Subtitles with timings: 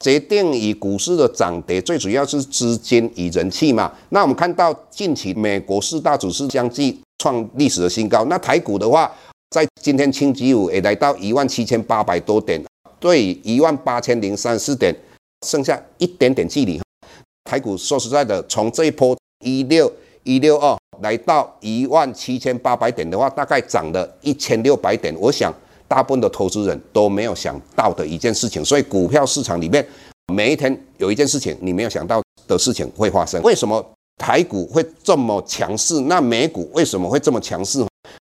[0.00, 3.92] 决定于股市的涨跌，最主要是资金与人气嘛。
[4.10, 9.10] 那我们看到近期美国四大指数相继创历史的新高，那台股的话，
[9.50, 12.62] 在今天星期五也来到一万七千八百多点，
[13.00, 14.94] 对一万八千零三十四点，
[15.44, 16.80] 剩下一点点距离。
[17.50, 25.52] 台股说实在的，从这一波一六一六二来到一万七千八百点的话，大概涨了一千六百点，我想。
[25.88, 29.84] 大部分的投资人都没有想到的一件事情，所以股票市场里面
[30.32, 33.42] 每一天有一件事情你没有想到的事情会发生。
[33.42, 33.84] 为什么
[34.18, 36.00] 台股会这么强势？
[36.02, 37.82] 那美股为什么会这么强势？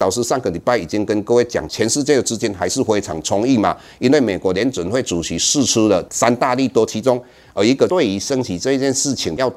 [0.00, 7.22] 老师上个礼拜已经跟各位讲，全世界的资金还是非常充裕嘛，因为美国联准会主席释出了三大利多，其中
[7.56, 9.50] 有一个对于升息这件事情要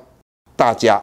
[0.55, 1.01] 大家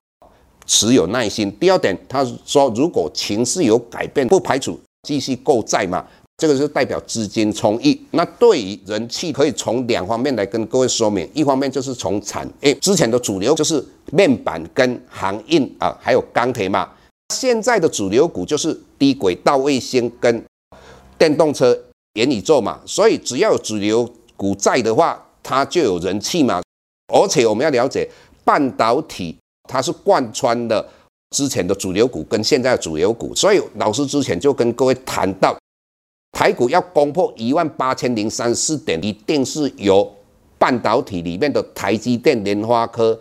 [0.67, 1.51] 持有耐心。
[1.59, 6.07] 第二点，他说如果情势有改变，不排除继续购债嘛。
[6.37, 16.91] 这个是代表资金充裕，那对于人气可以从两方面来跟各位说明，一方面就是从产业，之前的主流就是面板跟航运啊，还有钢铁嘛，
[17.33, 20.45] 现在的主流股就是低轨道卫星跟
[21.17, 21.79] 电动车、
[22.15, 26.61] 元宇宙嘛，所以只要有主流股在的话，它就有人气嘛，
[27.15, 28.11] 而且我们要了解
[28.45, 29.37] 半导体，
[29.69, 30.85] 它是贯穿的
[31.31, 35.57] 之前的主流股跟现在的主流股，所以老师之前就跟各位谈到。
[36.35, 40.13] 台股要攻破一万八千零三四点，一定是由
[40.59, 43.19] 半导体里面的台积电、联发科、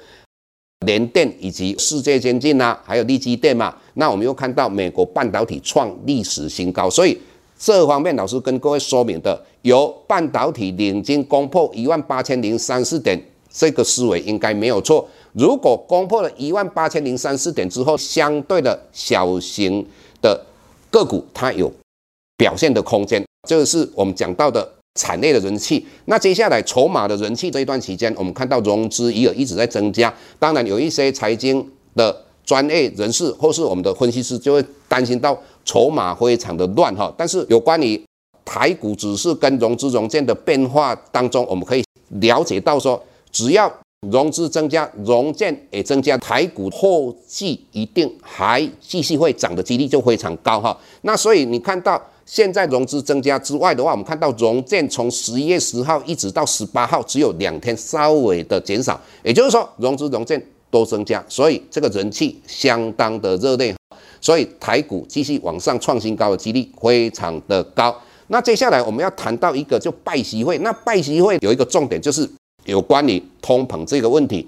[0.87, 3.73] 联电以及世界先进呐，还有力积电嘛。
[3.93, 7.15] 那我们又看到美国半导体创历史新高，所以
[7.57, 15.07] 这方面老师跟各位说明的，由半导体领军攻破一万八千零三四点，这个思维应该没有错。
[15.33, 19.85] 如果攻破了一万八千零三四点之后，相对的小型
[20.19, 20.43] 的
[20.89, 21.71] 个股它有。
[22.43, 25.85] 表现的空间，这是我们讲到的产业的人气。
[26.07, 30.13] 那接下来筹码的人气这一段期间，我们看到融资余额一直在增加。
[30.37, 31.65] 当然，有一些财经
[31.95, 37.13] 的专业人士或是我们的分析师就会担心到筹码非常的乱哈。
[37.17, 38.03] 但是有关于
[38.43, 41.83] 台股指数跟融资融券的变化当中，我们可以
[42.19, 43.71] 了解到说，只要
[44.11, 50.77] 融资增加，融券也增加，台股后继一定还继续会涨的几率就非常高哈。
[51.03, 52.01] 那所以你看到。
[52.25, 60.41] 现在融资增加之外的话，我们看到融券从十一月十号一直到十八号，只有两天稍微的减少，也就是说融资融券
[60.71, 63.75] 都增加，所以这个人气相当的热烈，
[64.21, 67.95] 所以台股继续往上创新高的几率非常的高。
[68.27, 72.27] 那接下来我们要谈到一个就拜习会，那拜习会有一个重点就是
[72.65, 74.47] 有关于通膨这个问题，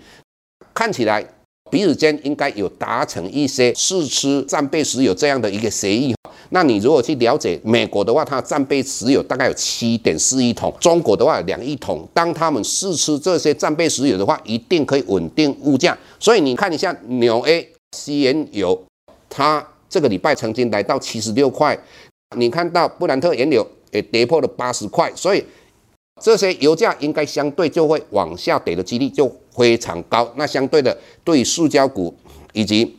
[0.73, 1.23] 看起来
[1.69, 6.15] 彼此间应该有达成一些试吃战备时有这样的一个协议。
[6.55, 12.07] 那你如果去了解美国的话，它的战备石油大概有七点四亿桶，中国的话两亿桶。
[12.13, 15.97] 当他们试吃这些战备石油的话，一定可以稳定物价。
[16.17, 18.81] 所以你看一下纽 A 西原油，
[19.29, 21.77] 它这个礼拜曾经来到七十六块，
[22.37, 25.43] 你看到布兰特原油也跌破了八十块，所以
[26.21, 30.31] 这些油价应该相对就会往下跌的几率就非常高。
[30.37, 32.15] 那相对的，对塑胶股
[32.53, 32.95] 以及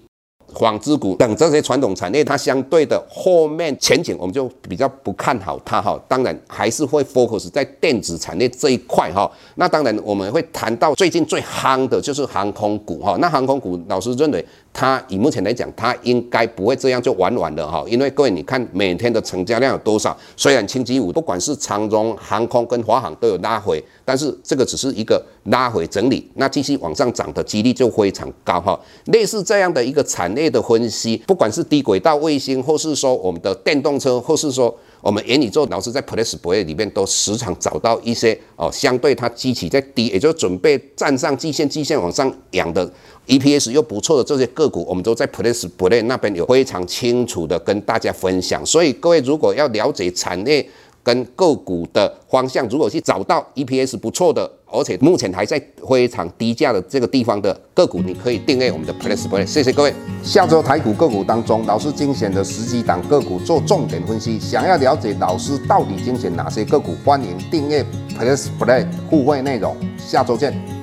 [0.58, 6.00] 纺织股等这些传统产业，它相对的后面前景，我们就比较不看好它哈。
[6.08, 9.31] 当然还是会 focus 在电子产业这一块哈。
[9.56, 13.17] 那当然我们会谈到最近最夯的就是航空股哈。
[13.20, 14.44] 那航空股老师认为，
[14.76, 17.82] 它以目前来讲，它应该不会这样就玩完了哈。
[17.88, 20.14] 因为各位你看每天的成交量有多少？
[20.37, 28.78] 虽然星期五不管是长荣航空跟华航都有拉回，但是这个只是一个拉回整理，那继续往上涨的几率就非常高哈。
[29.06, 34.76] 类似这样的一个产业的分析，不管是低轨道卫星，或是说我们的电动车，或是说
[35.06, 42.93] 我们元宇宙老师在 Plus Play 里面都时常找到一些哦，相对它基期在低，也就准备站上季线，季线往上扬的
[43.29, 48.67] EPS 又不错的这些个股，我们都在 Plus Play 那边有非常清楚的跟大家分享。
[48.67, 50.69] 所以各位如果要了解产业，
[51.05, 59.46] 跟个股的方向，如果去找到 EPS 不错的，而且目前还在非常低价的这个地方的个股，你可以订阅我们的 Plus Play。
[59.46, 59.94] 谢谢各位。
[60.22, 64.38] 下周台股个股当中，老师精选的十几档个股做重点分析。
[64.40, 67.84] 想要了解老师到底精选哪些个股，欢迎订阅
[68.18, 69.76] Plus Play 互惠内容。
[69.96, 70.75] 下周见。